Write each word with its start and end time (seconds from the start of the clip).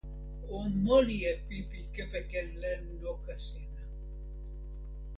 o 0.55 0.59
moli 0.85 1.17
e 1.31 1.33
pipi 1.45 1.79
kepeken 1.95 2.47
len 2.61 2.81
noka 3.01 3.35
sina. 3.45 3.83